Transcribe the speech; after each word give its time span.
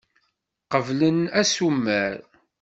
Qeblen 0.71 1.19
asumer. 1.41 2.13